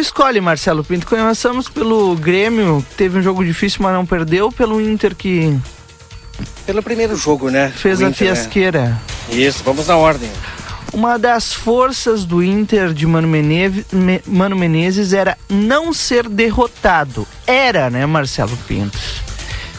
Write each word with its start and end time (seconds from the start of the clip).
escolhe, 0.00 0.40
Marcelo 0.40 0.82
Pinto. 0.82 1.06
Começamos 1.06 1.68
pelo 1.68 2.14
Grêmio, 2.16 2.84
que 2.90 2.94
teve 2.96 3.18
um 3.18 3.22
jogo 3.22 3.44
difícil, 3.44 3.80
mas 3.82 3.92
não 3.94 4.04
perdeu. 4.06 4.50
Pelo 4.50 4.80
Inter, 4.80 5.14
que 5.14 5.56
Pelo 6.66 6.82
primeiro 6.82 7.16
jogo, 7.16 7.50
né? 7.50 7.70
fez 7.74 8.00
O 8.00 8.04
a 8.06 8.08
Inter, 8.08 8.28
né? 8.28 8.34
fiasqueira. 8.34 9.00
Isso, 9.28 9.62
vamos 9.64 9.86
na 9.86 9.96
ordem. 9.96 10.30
Uma 10.92 11.18
das 11.18 11.52
forças 11.52 12.24
do 12.24 12.42
Inter 12.42 12.92
de 12.92 13.06
Mano, 13.06 13.28
Mano 14.26 14.56
Menezes 14.56 15.12
era 15.12 15.38
não 15.48 15.92
ser 15.92 16.28
derrotado. 16.28 17.26
Era, 17.46 17.88
né, 17.88 18.04
Marcelo 18.06 18.56
Pinto? 18.66 18.98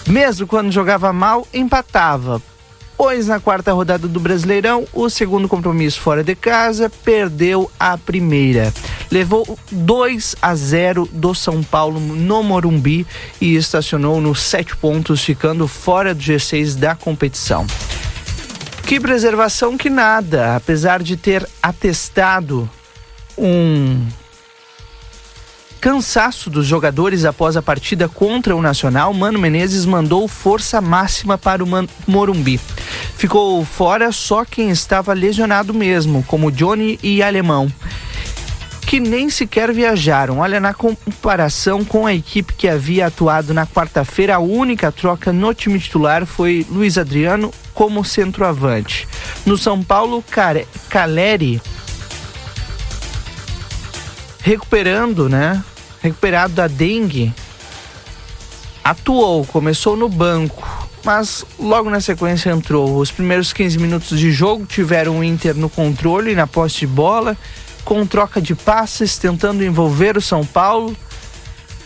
Mesmo 0.07 0.47
quando 0.47 0.71
jogava 0.71 1.11
mal, 1.11 1.45
empatava. 1.53 2.41
Pois 3.03 3.25
na 3.25 3.39
quarta 3.39 3.73
rodada 3.73 4.07
do 4.07 4.19
Brasileirão, 4.19 4.85
o 4.93 5.09
segundo 5.09 5.49
compromisso 5.49 5.99
fora 5.99 6.23
de 6.23 6.35
casa, 6.35 6.87
perdeu 6.87 7.69
a 7.79 7.97
primeira. 7.97 8.71
Levou 9.09 9.57
2 9.71 10.35
a 10.39 10.53
0 10.53 11.09
do 11.11 11.33
São 11.33 11.63
Paulo 11.63 11.99
no 11.99 12.43
Morumbi 12.43 13.07
e 13.41 13.55
estacionou 13.55 14.21
nos 14.21 14.43
sete 14.43 14.77
pontos, 14.77 15.23
ficando 15.23 15.67
fora 15.67 16.13
do 16.13 16.21
G6 16.21 16.77
da 16.77 16.93
competição. 16.93 17.65
Que 18.85 18.99
preservação 18.99 19.79
que 19.79 19.89
nada, 19.89 20.55
apesar 20.55 21.01
de 21.01 21.17
ter 21.17 21.49
atestado 21.59 22.69
um 23.35 24.05
cansaço 25.81 26.47
dos 26.49 26.67
jogadores 26.67 27.25
após 27.25 27.57
a 27.57 27.61
partida 27.61 28.07
contra 28.07 28.55
o 28.55 28.61
Nacional, 28.61 29.11
Mano 29.13 29.39
Menezes 29.39 29.83
mandou 29.83 30.27
força 30.27 30.79
máxima 30.79 31.39
para 31.39 31.63
o 31.63 31.67
Man- 31.67 31.87
Morumbi. 32.07 32.59
Ficou 33.17 33.65
fora 33.65 34.11
só 34.11 34.45
quem 34.45 34.69
estava 34.69 35.11
lesionado 35.11 35.73
mesmo, 35.73 36.23
como 36.27 36.51
Johnny 36.51 36.99
e 37.01 37.23
Alemão 37.23 37.71
que 38.85 38.99
nem 38.99 39.29
sequer 39.29 39.71
viajaram. 39.71 40.39
Olha, 40.39 40.59
na 40.59 40.73
comparação 40.73 41.85
com 41.85 42.05
a 42.05 42.13
equipe 42.13 42.51
que 42.53 42.67
havia 42.67 43.07
atuado 43.07 43.53
na 43.53 43.65
quarta-feira, 43.65 44.35
a 44.35 44.39
única 44.39 44.91
troca 44.91 45.31
no 45.31 45.53
time 45.53 45.79
titular 45.79 46.25
foi 46.25 46.67
Luiz 46.69 46.97
Adriano 46.97 47.53
como 47.73 48.03
centroavante. 48.03 49.07
No 49.45 49.57
São 49.57 49.81
Paulo, 49.81 50.21
Caleri 50.89 51.61
recuperando, 54.41 55.29
né? 55.29 55.63
Recuperado 56.01 56.53
da 56.55 56.67
dengue, 56.67 57.33
atuou, 58.83 59.45
começou 59.45 59.95
no 59.95 60.09
banco, 60.09 60.67
mas 61.03 61.45
logo 61.59 61.89
na 61.89 62.01
sequência 62.01 62.49
entrou. 62.49 62.97
Os 62.97 63.11
primeiros 63.11 63.53
15 63.53 63.77
minutos 63.77 64.19
de 64.19 64.31
jogo 64.31 64.65
tiveram 64.65 65.19
o 65.19 65.23
Inter 65.23 65.55
no 65.55 65.69
controle, 65.69 66.35
na 66.35 66.47
posse 66.47 66.79
de 66.79 66.87
bola, 66.87 67.37
com 67.85 68.05
troca 68.05 68.41
de 68.41 68.55
passes, 68.55 69.17
tentando 69.17 69.63
envolver 69.63 70.17
o 70.17 70.21
São 70.21 70.45
Paulo. 70.45 70.95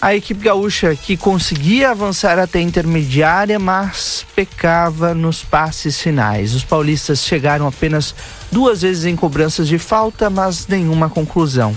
A 0.02 0.14
equipe 0.14 0.44
gaúcha 0.44 0.96
que 0.96 1.18
conseguia 1.18 1.90
avançar 1.90 2.38
até 2.38 2.60
a 2.60 2.62
intermediária, 2.62 3.58
mas 3.58 4.26
pecava 4.36 5.14
nos 5.14 5.44
passes 5.44 6.00
finais. 6.00 6.54
Os 6.54 6.64
paulistas 6.64 7.24
chegaram 7.24 7.66
apenas 7.68 8.14
duas 8.52 8.82
vezes 8.82 9.06
em 9.06 9.16
cobranças 9.16 9.68
de 9.68 9.80
falta, 9.80 10.30
mas 10.30 10.68
nenhuma 10.68 11.10
conclusão. 11.10 11.76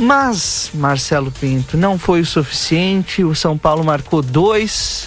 Mas, 0.00 0.70
Marcelo 0.72 1.30
Pinto, 1.30 1.76
não 1.76 1.98
foi 1.98 2.22
o 2.22 2.26
suficiente. 2.26 3.22
O 3.22 3.34
São 3.34 3.58
Paulo 3.58 3.84
marcou 3.84 4.22
dois, 4.22 5.06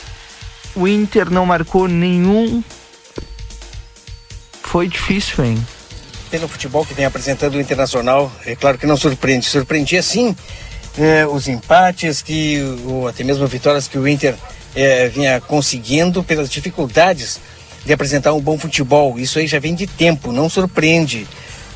o 0.76 0.88
Inter 0.88 1.32
não 1.32 1.48
marcou 1.48 1.88
nenhum. 1.88 2.64
Foi 4.62 4.88
difícil, 4.88 5.44
hein? 5.44 5.68
Pelo 6.30 6.48
futebol 6.48 6.86
que 6.86 6.94
vem 6.94 7.06
apresentando 7.06 7.56
o 7.56 7.60
Internacional, 7.60 8.32
é 8.46 8.56
claro 8.56 8.78
que 8.78 8.86
não 8.86 8.96
surpreende. 8.96 9.48
Surpreendia 9.48 10.04
sim 10.04 10.36
eh, 10.96 11.26
os 11.26 11.48
empates, 11.48 12.22
que, 12.22 12.60
ou 12.86 13.08
até 13.08 13.24
mesmo 13.24 13.48
vitórias 13.48 13.88
que 13.88 13.98
o 13.98 14.08
Inter 14.08 14.36
eh, 14.76 15.08
vinha 15.10 15.42
conseguindo 15.42 16.24
pelas 16.24 16.52
dificuldades 16.52 17.40
de 17.84 17.92
apresentar 17.92 18.34
um 18.34 18.40
bom 18.40 18.60
futebol. 18.60 19.18
Isso 19.18 19.40
aí 19.40 19.48
já 19.48 19.58
vem 19.58 19.74
de 19.74 19.88
tempo, 19.88 20.32
não 20.32 20.48
surpreende. 20.48 21.28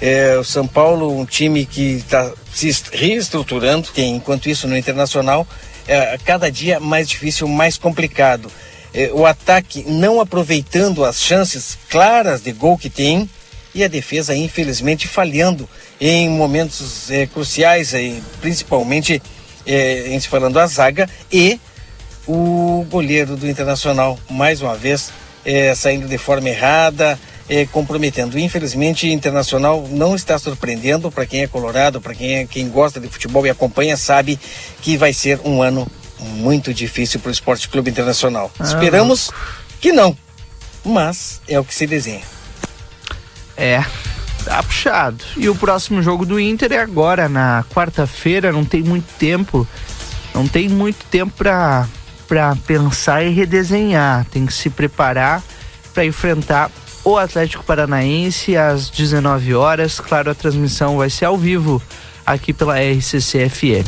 Eh, 0.02 0.38
o 0.40 0.44
São 0.44 0.68
Paulo, 0.68 1.18
um 1.20 1.26
time 1.26 1.66
que 1.66 1.94
está 1.98 2.32
se 2.54 2.68
est- 2.68 2.90
reestruturando, 2.94 3.88
tem, 3.94 4.16
enquanto 4.16 4.48
isso 4.48 4.68
no 4.68 4.78
Internacional, 4.78 5.48
é 5.88 6.18
cada 6.24 6.52
dia 6.52 6.80
mais 6.80 7.08
difícil, 7.10 7.48
mais 7.48 7.78
complicado. 7.78 8.52
Eh, 8.94 9.10
o 9.14 9.26
ataque 9.26 9.84
não 9.88 10.22
aproveitando 10.22 11.04
as 11.04 11.22
chances 11.22 11.78
claras 11.90 12.42
de 12.42 12.52
gol 12.52 12.78
que 12.78 12.90
tem, 12.90 13.30
e 13.74 13.84
a 13.84 13.88
defesa 13.88 14.36
infelizmente 14.36 15.08
falhando 15.08 15.68
em 16.02 16.30
momentos 16.30 17.10
eh, 17.12 17.28
cruciais, 17.28 17.94
eh, 17.94 18.14
principalmente 18.42 19.22
eh, 19.66 20.06
em 20.10 20.20
se 20.20 20.28
falando 20.28 20.58
a 20.60 20.66
zaga 20.68 21.08
e 21.32 21.60
o 22.28 22.86
goleiro 22.90 23.36
do 23.38 23.48
Internacional 23.48 24.18
mais 24.30 24.62
uma 24.62 24.76
vez 24.76 25.12
eh, 25.46 25.74
saindo 25.76 26.08
de 26.08 26.18
forma 26.18 26.50
errada, 26.50 27.20
eh, 27.50 27.66
comprometendo. 27.72 28.38
Infelizmente, 28.38 29.08
Internacional 29.10 29.88
não 29.90 30.16
está 30.16 30.38
surpreendendo 30.38 31.12
para 31.12 31.26
quem 31.26 31.44
é 31.44 31.48
colorado, 31.48 32.02
para 32.02 32.14
quem, 32.14 32.36
é, 32.36 32.46
quem 32.46 32.70
gosta 32.70 33.00
de 33.00 33.08
futebol 33.08 33.46
e 33.46 33.50
acompanha, 33.50 33.96
sabe 33.96 34.40
que 34.82 34.98
vai 34.98 35.14
ser 35.14 35.40
um 35.44 35.62
ano 35.62 35.88
muito 36.20 36.74
difícil 36.74 37.20
para 37.20 37.30
o 37.30 37.32
Esporte 37.32 37.70
Clube 37.70 37.90
Internacional. 37.90 38.52
Ah, 38.60 38.64
Esperamos 38.64 39.32
que 39.80 39.92
não, 39.92 40.18
mas 40.84 41.42
é 41.48 41.60
o 41.60 41.64
que 41.64 41.74
se 41.74 41.88
desenha. 41.88 42.24
É, 43.56 43.84
tá 44.44 44.62
puxado. 44.64 45.24
E 45.36 45.50
o 45.50 45.56
próximo 45.56 46.02
jogo 46.02 46.26
do 46.26 46.40
Inter 46.40 46.72
é 46.74 46.80
agora, 46.80 47.28
na 47.28 47.64
quarta-feira, 47.74 48.52
não 48.52 48.64
tem 48.66 48.84
muito 48.84 49.08
tempo. 49.18 49.68
Não 50.34 50.48
tem 50.48 50.70
muito 50.70 51.04
tempo 51.06 51.34
pra 51.36 52.56
pensar 52.66 53.24
e 53.24 53.30
redesenhar. 53.30 54.26
Tem 54.26 54.46
que 54.46 54.54
se 54.54 54.70
preparar 54.70 55.42
para 55.94 56.06
enfrentar 56.06 56.70
o 57.08 57.18
Atlético 57.18 57.64
Paranaense 57.64 58.58
às 58.58 58.90
19 58.90 59.56
horas. 59.56 59.98
Claro, 59.98 60.30
a 60.30 60.36
transmissão 60.36 60.98
vai 60.98 61.10
ser 61.10 61.24
ao 61.24 61.38
vivo 61.38 61.82
aqui 62.26 62.52
pela 62.52 62.76
RCC 62.78 63.48
FM. 63.48 63.88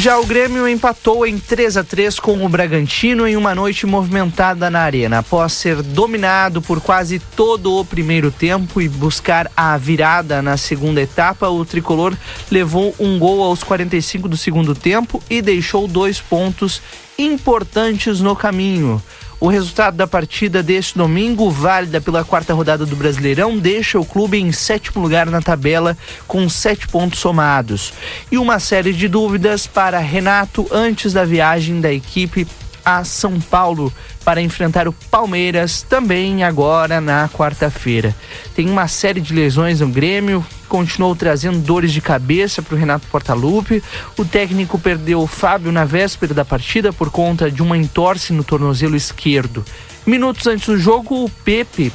Já 0.00 0.18
o 0.18 0.26
Grêmio 0.26 0.68
empatou 0.68 1.24
em 1.24 1.38
3 1.38 1.76
a 1.76 1.84
3 1.84 2.18
com 2.18 2.44
o 2.44 2.48
Bragantino 2.48 3.26
em 3.26 3.36
uma 3.36 3.54
noite 3.54 3.86
movimentada 3.86 4.68
na 4.68 4.80
arena. 4.80 5.18
Após 5.20 5.52
ser 5.52 5.80
dominado 5.80 6.60
por 6.60 6.80
quase 6.80 7.20
todo 7.20 7.78
o 7.78 7.84
primeiro 7.84 8.32
tempo 8.32 8.80
e 8.80 8.88
buscar 8.88 9.48
a 9.56 9.76
virada 9.76 10.42
na 10.42 10.56
segunda 10.56 11.00
etapa, 11.00 11.48
o 11.48 11.64
tricolor 11.64 12.16
levou 12.50 12.94
um 12.98 13.16
gol 13.16 13.44
aos 13.44 13.62
45 13.62 14.28
do 14.28 14.36
segundo 14.36 14.74
tempo 14.74 15.22
e 15.30 15.40
deixou 15.40 15.86
dois 15.86 16.20
pontos 16.20 16.82
importantes 17.16 18.20
no 18.20 18.34
caminho. 18.34 19.00
O 19.40 19.46
resultado 19.46 19.96
da 19.96 20.06
partida 20.06 20.64
deste 20.64 20.98
domingo, 20.98 21.48
válida 21.48 22.00
pela 22.00 22.24
quarta 22.24 22.52
rodada 22.52 22.84
do 22.84 22.96
Brasileirão, 22.96 23.56
deixa 23.56 23.96
o 23.96 24.04
clube 24.04 24.36
em 24.36 24.50
sétimo 24.50 25.00
lugar 25.00 25.26
na 25.26 25.40
tabela 25.40 25.96
com 26.26 26.48
sete 26.48 26.88
pontos 26.88 27.20
somados. 27.20 27.92
E 28.32 28.38
uma 28.38 28.58
série 28.58 28.92
de 28.92 29.06
dúvidas 29.06 29.64
para 29.64 30.00
Renato 30.00 30.66
antes 30.72 31.12
da 31.12 31.24
viagem 31.24 31.80
da 31.80 31.92
equipe 31.92 32.48
a 32.88 33.04
São 33.04 33.38
Paulo 33.38 33.92
para 34.24 34.40
enfrentar 34.40 34.88
o 34.88 34.94
Palmeiras 34.94 35.82
também 35.82 36.42
agora 36.42 37.02
na 37.02 37.28
quarta-feira. 37.28 38.16
Tem 38.54 38.70
uma 38.70 38.88
série 38.88 39.20
de 39.20 39.34
lesões 39.34 39.80
no 39.80 39.88
Grêmio, 39.88 40.42
continuou 40.70 41.14
trazendo 41.14 41.58
dores 41.58 41.92
de 41.92 42.00
cabeça 42.00 42.62
para 42.62 42.74
o 42.74 42.78
Renato 42.78 43.06
Portaluppi. 43.08 43.82
O 44.16 44.24
técnico 44.24 44.78
perdeu 44.78 45.20
o 45.20 45.26
Fábio 45.26 45.70
na 45.70 45.84
véspera 45.84 46.32
da 46.32 46.46
partida 46.46 46.90
por 46.90 47.10
conta 47.10 47.50
de 47.50 47.62
uma 47.62 47.76
entorse 47.76 48.32
no 48.32 48.42
tornozelo 48.42 48.96
esquerdo. 48.96 49.62
Minutos 50.06 50.46
antes 50.46 50.66
do 50.66 50.78
jogo, 50.78 51.26
o 51.26 51.28
Pepe 51.28 51.92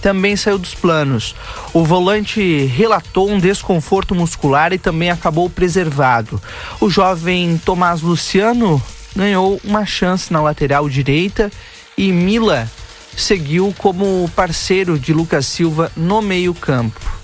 também 0.00 0.36
saiu 0.36 0.58
dos 0.58 0.74
planos. 0.74 1.34
O 1.74 1.84
volante 1.84 2.64
relatou 2.64 3.28
um 3.28 3.38
desconforto 3.38 4.14
muscular 4.14 4.72
e 4.72 4.78
também 4.78 5.10
acabou 5.10 5.50
preservado. 5.50 6.40
O 6.80 6.88
jovem 6.88 7.60
Tomás 7.62 8.00
Luciano 8.00 8.82
ganhou 9.14 9.60
uma 9.64 9.84
chance 9.84 10.32
na 10.32 10.40
lateral 10.40 10.88
direita 10.88 11.50
e 11.96 12.12
Mila 12.12 12.70
seguiu 13.16 13.74
como 13.78 14.30
parceiro 14.34 14.98
de 14.98 15.12
Lucas 15.12 15.46
Silva 15.46 15.90
no 15.96 16.22
meio-campo. 16.22 17.18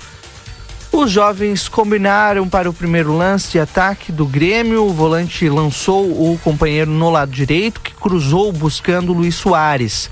Os 0.90 1.10
jovens 1.10 1.68
combinaram 1.68 2.48
para 2.48 2.70
o 2.70 2.72
primeiro 2.72 3.16
lance 3.16 3.50
de 3.50 3.58
ataque 3.58 4.12
do 4.12 4.24
Grêmio. 4.26 4.84
O 4.84 4.92
volante 4.92 5.48
lançou 5.48 6.04
o 6.04 6.38
companheiro 6.38 6.90
no 6.90 7.10
lado 7.10 7.32
direito, 7.32 7.80
que 7.80 7.92
cruzou 7.92 8.52
buscando 8.52 9.12
Luiz 9.12 9.34
Soares. 9.34 10.08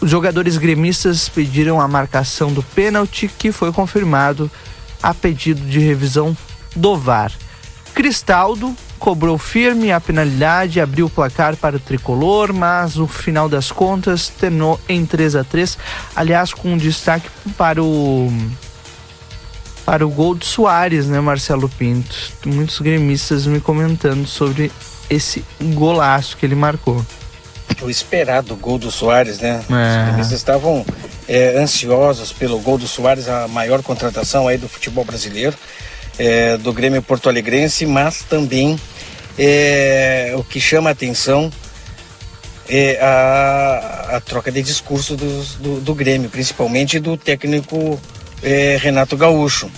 Os 0.00 0.10
jogadores 0.10 0.56
gremistas 0.56 1.28
pediram 1.28 1.80
a 1.80 1.86
marcação 1.86 2.52
do 2.52 2.62
pênalti, 2.62 3.28
que 3.38 3.52
foi 3.52 3.72
confirmado 3.72 4.50
a 5.00 5.14
pedido 5.14 5.60
de 5.60 5.78
revisão 5.78 6.36
do 6.74 6.96
VAR. 6.96 7.32
Cristaldo 7.94 8.76
cobrou 8.98 9.38
firme 9.38 9.92
a 9.92 10.00
penalidade, 10.00 10.80
abriu 10.80 11.06
o 11.06 11.10
placar 11.10 11.56
para 11.56 11.76
o 11.76 11.80
tricolor, 11.80 12.52
mas 12.52 12.98
o 12.98 13.06
final 13.06 13.48
das 13.48 13.72
contas 13.72 14.28
terminou 14.28 14.80
em 14.88 15.06
3 15.06 15.36
a 15.36 15.44
3 15.44 15.78
aliás, 16.14 16.52
com 16.52 16.72
um 16.72 16.76
destaque 16.76 17.28
para 17.56 17.82
o 17.82 18.28
para 19.84 20.06
o 20.06 20.10
gol 20.10 20.34
do 20.34 20.44
Soares, 20.44 21.06
né, 21.06 21.18
Marcelo 21.18 21.66
Pinto? 21.66 22.14
Muitos 22.44 22.78
gremistas 22.78 23.46
me 23.46 23.58
comentando 23.58 24.26
sobre 24.26 24.70
esse 25.08 25.42
golaço 25.72 26.36
que 26.36 26.44
ele 26.44 26.54
marcou. 26.54 27.02
O 27.80 27.88
esperado 27.88 28.54
gol 28.56 28.78
do 28.78 28.90
Soares, 28.90 29.38
né? 29.38 29.62
É. 29.70 29.98
Os 30.00 30.06
gremistas 30.08 30.32
estavam 30.32 30.84
é, 31.26 31.58
ansiosos 31.58 32.32
pelo 32.32 32.58
gol 32.58 32.76
do 32.76 32.86
Soares, 32.86 33.28
a 33.28 33.48
maior 33.48 33.82
contratação 33.82 34.46
aí 34.46 34.58
do 34.58 34.68
futebol 34.68 35.04
brasileiro, 35.04 35.56
é, 36.18 36.56
do 36.56 36.72
Grêmio 36.72 37.02
Porto 37.02 37.28
Alegrense, 37.28 37.86
mas 37.86 38.22
também 38.22 38.78
é, 39.38 40.34
o 40.36 40.42
que 40.42 40.60
chama 40.60 40.90
a 40.90 40.92
atenção 40.92 41.50
é 42.68 42.98
a, 43.00 44.16
a 44.16 44.20
troca 44.20 44.52
de 44.52 44.60
discurso 44.62 45.16
do, 45.16 45.44
do, 45.58 45.80
do 45.80 45.94
Grêmio, 45.94 46.28
principalmente 46.28 46.98
do 46.98 47.16
técnico 47.16 47.98
é, 48.42 48.76
Renato 48.80 49.16
Gaúcho, 49.16 49.70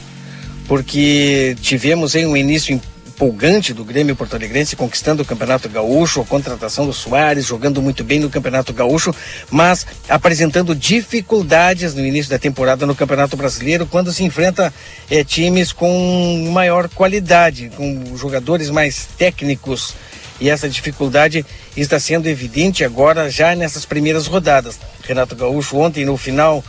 porque 0.67 1.57
tivemos 1.61 2.15
em 2.15 2.27
um 2.27 2.37
início 2.37 2.81
empolgante 3.21 3.75
do 3.75 3.85
Grêmio 3.85 4.17
Porto 4.17 4.35
Alegrense 4.35 4.75
conquistando 4.75 5.23
o 5.23 5.27
Campeonato 5.27 5.69
Gaúcho, 5.69 6.23
a 6.23 6.25
contratação 6.25 6.87
do 6.87 6.93
Soares, 6.95 7.45
jogando 7.45 7.83
muito 7.83 8.03
bem 8.03 8.19
no 8.19 8.31
Campeonato 8.31 8.73
Gaúcho, 8.73 9.15
mas 9.51 9.87
apresentando 10.09 10.75
dificuldades 10.75 11.95
no 11.95 12.01
início 12.01 12.31
da 12.31 12.39
temporada 12.39 12.87
no 12.87 12.95
Campeonato 12.95 13.37
Brasileiro, 13.37 13.85
quando 13.85 14.11
se 14.11 14.25
enfrenta 14.25 14.73
é, 15.11 15.23
times 15.23 15.71
com 15.71 16.51
maior 16.51 16.89
qualidade, 16.89 17.71
com 17.77 18.17
jogadores 18.17 18.71
mais 18.71 19.07
técnicos. 19.19 19.95
E 20.41 20.49
essa 20.49 20.67
dificuldade 20.67 21.45
está 21.77 22.01
sendo 22.01 22.27
evidente 22.27 22.83
agora, 22.85 23.29
já 23.29 23.55
nessas 23.55 23.85
primeiras 23.85 24.27
rodadas. 24.27 24.79
Renato 25.07 25.37
Gaúcho, 25.37 25.77
ontem, 25.77 26.07
no 26.07 26.17
final 26.17 26.65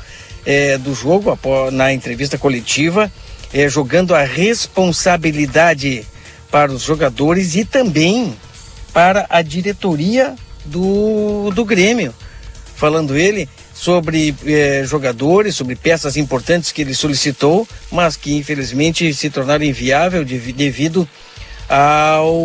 é, 0.46 0.78
do 0.78 0.94
jogo, 0.94 1.40
na 1.72 1.94
entrevista 1.94 2.38
coletiva, 2.38 3.10
é, 3.54 3.70
jogando 3.70 4.14
a 4.14 4.24
responsabilidade 4.24 6.06
para 6.52 6.72
os 6.72 6.84
jogadores 6.84 7.56
e 7.56 7.64
também 7.64 8.36
para 8.94 9.26
a 9.30 9.42
diretoria 9.42 10.36
do, 10.66 11.50
do 11.52 11.64
Grêmio. 11.64 12.14
Falando 12.76 13.18
ele 13.18 13.48
sobre 13.74 14.36
eh, 14.46 14.84
jogadores, 14.86 15.56
sobre 15.56 15.76
peças 15.76 16.18
importantes 16.18 16.72
que 16.72 16.82
ele 16.82 16.94
solicitou, 16.94 17.68
mas 17.92 18.16
que 18.16 18.36
infelizmente 18.36 19.12
se 19.14 19.30
tornaram 19.30 19.64
inviável 19.64 20.26
de, 20.26 20.38
devido 20.52 21.08
ao, 21.70 22.36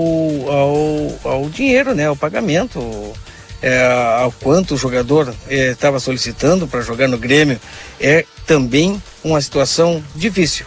ao, 0.48 1.18
ao, 1.24 1.50
dinheiro, 1.50 1.94
né, 1.94 2.06
ao 2.06 2.14
pagamento, 2.14 3.12
é, 3.60 3.84
ao 4.18 4.30
quanto 4.30 4.74
o 4.74 4.78
jogador 4.78 5.34
estava 5.48 5.98
solicitando 5.98 6.68
para 6.68 6.80
jogar 6.80 7.08
no 7.08 7.18
Grêmio. 7.18 7.58
É 8.00 8.24
também 8.46 9.02
uma 9.24 9.40
situação 9.40 10.02
difícil, 10.14 10.64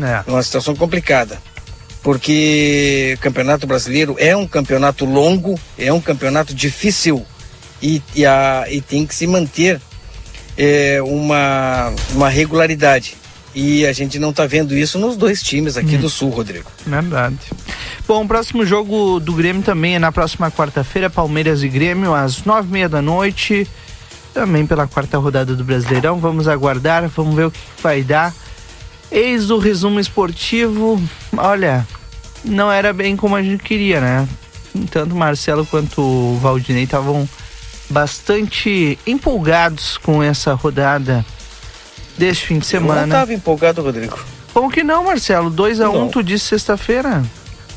é. 0.00 0.30
uma 0.30 0.42
situação 0.42 0.76
complicada 0.76 1.40
porque 2.02 3.14
o 3.16 3.20
Campeonato 3.20 3.66
Brasileiro 3.66 4.16
é 4.18 4.36
um 4.36 4.46
campeonato 4.46 5.04
longo, 5.04 5.58
é 5.76 5.92
um 5.92 6.00
campeonato 6.00 6.54
difícil 6.54 7.24
e, 7.82 8.02
e, 8.14 8.24
a, 8.24 8.66
e 8.70 8.80
tem 8.80 9.06
que 9.06 9.14
se 9.14 9.26
manter 9.26 9.80
é, 10.56 11.00
uma, 11.02 11.92
uma 12.12 12.28
regularidade. 12.28 13.16
E 13.54 13.86
a 13.86 13.92
gente 13.92 14.18
não 14.18 14.30
está 14.30 14.46
vendo 14.46 14.76
isso 14.76 14.98
nos 14.98 15.16
dois 15.16 15.42
times 15.42 15.76
aqui 15.76 15.96
hum. 15.96 16.00
do 16.00 16.10
Sul, 16.10 16.30
Rodrigo. 16.30 16.70
Verdade. 16.86 17.38
Bom, 18.06 18.24
o 18.24 18.28
próximo 18.28 18.64
jogo 18.64 19.18
do 19.20 19.32
Grêmio 19.32 19.62
também 19.62 19.96
é 19.96 19.98
na 19.98 20.12
próxima 20.12 20.50
quarta-feira, 20.50 21.10
Palmeiras 21.10 21.62
e 21.62 21.68
Grêmio, 21.68 22.14
às 22.14 22.44
nove 22.44 22.68
e 22.68 22.72
meia 22.72 22.88
da 22.88 23.02
noite. 23.02 23.66
Também 24.32 24.66
pela 24.66 24.86
quarta 24.86 25.18
rodada 25.18 25.54
do 25.56 25.64
Brasileirão. 25.64 26.18
Vamos 26.18 26.46
aguardar, 26.46 27.08
vamos 27.08 27.34
ver 27.34 27.46
o 27.46 27.50
que 27.50 27.58
vai 27.82 28.02
dar. 28.02 28.34
Eis 29.10 29.50
o 29.50 29.58
resumo 29.58 29.98
esportivo. 29.98 31.02
Olha, 31.36 31.86
não 32.44 32.70
era 32.70 32.92
bem 32.92 33.16
como 33.16 33.36
a 33.36 33.42
gente 33.42 33.62
queria, 33.62 34.00
né? 34.00 34.28
Tanto 34.90 35.14
o 35.14 35.18
Marcelo 35.18 35.66
quanto 35.66 36.00
o 36.00 36.38
Valdinei 36.40 36.84
estavam 36.84 37.28
bastante 37.88 38.98
empolgados 39.06 39.96
com 39.96 40.22
essa 40.22 40.54
rodada 40.54 41.24
deste 42.16 42.46
fim 42.46 42.58
de 42.58 42.66
semana. 42.66 43.02
Eu 43.02 43.06
não 43.06 43.16
estava 43.16 43.34
empolgado, 43.34 43.82
Rodrigo. 43.82 44.18
Como 44.52 44.70
que 44.70 44.82
não, 44.82 45.04
Marcelo? 45.04 45.50
2x1, 45.50 45.94
um, 45.94 46.08
tu 46.08 46.22
disse 46.22 46.46
sexta-feira. 46.46 47.22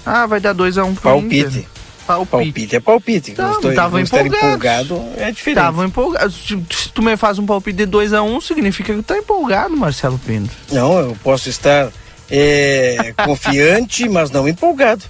Ah, 0.06 0.26
vai 0.26 0.40
dar 0.40 0.54
2x1 0.54 0.86
um 0.86 0.94
pro 0.94 1.04
Palpite. 1.04 1.48
Inter. 1.48 1.66
Palpite. 2.08 2.32
palpite 2.32 2.76
é 2.76 2.80
palpite. 2.80 3.36
Não, 3.38 3.74
tava 3.74 4.02
empolgado. 4.02 4.96
É 5.16 5.32
diferente. 5.32 5.60
Estavam 5.60 5.86
empolgados. 5.86 6.56
Se 6.92 6.96
tu 6.96 7.02
me 7.02 7.16
faz 7.16 7.40
um 7.40 7.46
palpite 7.46 7.86
de 7.86 7.88
2x1, 7.88 8.22
um, 8.22 8.42
significa 8.42 8.94
que 8.94 9.02
tá 9.02 9.18
empolgado, 9.18 9.78
Marcelo 9.78 10.20
Pinto. 10.20 10.52
Não, 10.74 11.00
eu 11.00 11.18
posso 11.24 11.48
estar 11.48 11.90
é, 12.30 13.14
confiante, 13.26 14.10
mas 14.10 14.30
não 14.30 14.46
empolgado. 14.46 15.02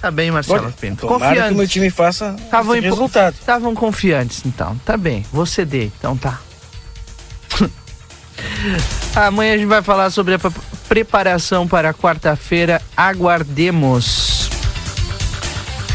Tá 0.00 0.10
bem, 0.10 0.30
Marcelo 0.30 0.64
Olha, 0.64 0.72
Pinto. 0.80 1.06
Tomara 1.06 1.48
que 1.48 1.52
o 1.52 1.56
meu 1.56 1.68
time 1.68 1.90
faça 1.90 2.34
Tavam 2.50 2.76
esse 2.76 2.88
resultado. 2.88 3.34
Estavam 3.34 3.74
confiantes, 3.74 4.40
então. 4.46 4.74
Tá 4.86 4.96
bem, 4.96 5.26
vou 5.30 5.44
ceder, 5.44 5.90
então 5.98 6.16
tá. 6.16 6.40
Amanhã 9.14 9.52
a 9.52 9.58
gente 9.58 9.68
vai 9.68 9.82
falar 9.82 10.08
sobre 10.08 10.32
a 10.32 10.38
preparação 10.88 11.68
para 11.68 11.92
quarta-feira. 11.92 12.80
Aguardemos. 12.96 14.37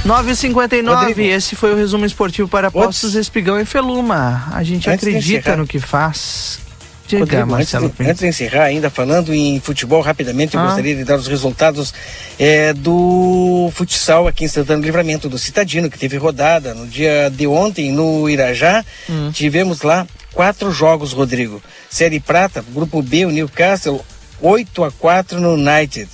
9h59, 0.05 1.17
esse 1.19 1.55
foi 1.55 1.71
o 1.71 1.77
resumo 1.77 2.05
esportivo 2.05 2.45
para 2.49 2.69
Postos 2.69 3.15
Espigão 3.15 3.57
e 3.57 3.63
Feluma. 3.63 4.49
A 4.51 4.61
gente 4.61 4.89
Antes 4.89 5.07
acredita 5.07 5.55
no 5.55 5.65
que 5.65 5.79
faz. 5.79 6.59
Diga, 7.07 7.21
Rodrigo, 7.21 7.47
Marcelo 7.47 7.85
antes, 7.85 7.97
de, 7.97 8.09
antes 8.09 8.19
de 8.19 8.27
encerrar, 8.27 8.63
ainda 8.63 8.89
falando 8.89 9.33
em 9.33 9.61
futebol, 9.61 10.01
rapidamente, 10.01 10.55
eu 10.55 10.61
ah. 10.61 10.65
gostaria 10.65 10.93
de 10.93 11.05
dar 11.05 11.15
os 11.15 11.27
resultados 11.27 11.93
é, 12.37 12.73
do 12.73 13.71
futsal 13.73 14.27
aqui 14.27 14.43
em 14.43 14.47
Santana 14.49 14.81
do 14.81 14.85
Livramento, 14.85 15.29
do 15.29 15.37
Citadino, 15.37 15.89
que 15.89 15.97
teve 15.97 16.17
rodada 16.17 16.73
no 16.73 16.85
dia 16.85 17.29
de 17.29 17.47
ontem 17.47 17.91
no 17.91 18.29
Irajá. 18.29 18.83
Hum. 19.09 19.31
Tivemos 19.31 19.83
lá 19.83 20.05
quatro 20.33 20.69
jogos, 20.69 21.13
Rodrigo. 21.13 21.63
Série 21.89 22.19
Prata, 22.19 22.63
Grupo 22.73 23.01
B, 23.01 23.25
o 23.25 23.31
Newcastle, 23.31 24.03
8 24.41 24.83
a 24.83 24.91
4 24.91 25.39
no 25.39 25.53
United. 25.53 26.09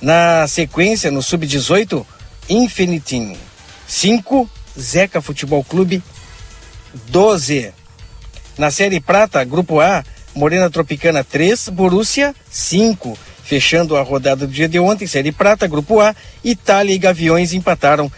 Na 0.00 0.46
sequência, 0.48 1.12
no 1.12 1.22
Sub-18, 1.22 2.04
Infinitim 2.48 3.36
5, 3.86 4.48
Zeca 4.78 5.20
Futebol 5.20 5.62
Clube 5.64 6.02
12. 7.08 7.72
Na 8.56 8.70
Série 8.70 9.00
Prata, 9.00 9.44
Grupo 9.44 9.80
A, 9.80 10.04
Morena 10.34 10.70
Tropicana 10.70 11.22
3, 11.22 11.68
Borussia 11.68 12.34
5. 12.50 13.18
Fechando 13.42 13.96
a 13.96 14.02
rodada 14.02 14.46
do 14.46 14.52
dia 14.52 14.68
de 14.68 14.78
ontem, 14.78 15.06
Série 15.06 15.32
Prata, 15.32 15.66
Grupo 15.66 16.00
A, 16.00 16.14
Itália 16.44 16.94
e 16.94 16.98
Gaviões 16.98 17.52
empataram 17.52 18.10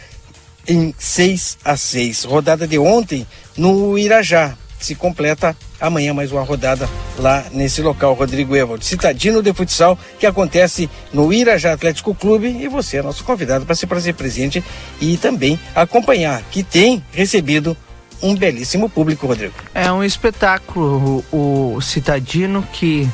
em 0.67 0.95
6 0.99 1.59
a 1.65 1.77
6. 1.77 2.25
Rodada 2.25 2.67
de 2.67 2.79
ontem 2.79 3.27
no 3.57 3.99
Irajá. 3.99 4.57
Se 4.79 4.95
completa 4.95 5.57
amanhã 5.81 6.13
mais 6.13 6.31
uma 6.31 6.43
rodada 6.43 6.89
lá 7.19 7.45
nesse 7.53 7.81
local, 7.83 8.15
Rodrigo 8.15 8.55
Evald. 8.55 8.85
Citadino 8.85 9.43
de 9.43 9.53
futsal 9.53 9.99
que 10.19 10.27
acontece 10.27 10.91
no 11.13 11.33
Irajá 11.33 11.73
Atlético 11.73 12.15
Clube 12.15 12.49
e 12.49 12.69
você 12.69 12.99
é 12.99 13.03
nosso 13.03 13.25
convidado 13.25 13.65
para 13.65 13.75
se 13.75 13.87
fazer 13.87 14.13
presente 14.13 14.63
e 15.01 15.17
também 15.17 15.59
acompanhar, 15.75 16.43
que 16.51 16.63
tem 16.63 17.03
recebido 17.13 17.77
um 18.23 18.35
belíssimo 18.35 18.89
público, 18.89 19.27
Rodrigo. 19.27 19.55
É 19.75 19.91
um 19.91 20.05
espetáculo 20.05 21.25
o, 21.33 21.75
o 21.77 21.81
Citadino 21.81 22.63
que 22.73 23.09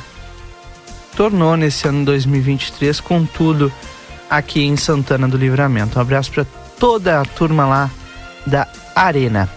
tornou 1.16 1.56
nesse 1.56 1.87
ano 1.87 2.04
2023 2.04 3.00
com 3.00 3.25
tudo 3.25 3.73
aqui 4.28 4.62
em 4.62 4.76
Santana 4.76 5.28
do 5.28 5.37
Livramento. 5.37 5.99
Um 5.99 6.02
abraço 6.02 6.32
para 6.32 6.46
toda 6.78 7.20
a 7.20 7.25
turma 7.25 7.66
lá 7.66 7.90
da 8.46 8.68
Arena. 8.94 9.49